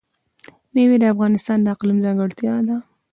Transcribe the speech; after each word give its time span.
مېوې 0.73 0.97
د 1.01 1.05
افغانستان 1.13 1.57
د 1.61 1.67
اقلیم 1.75 1.97
ځانګړتیا 2.05 2.55
ده. 2.67 2.77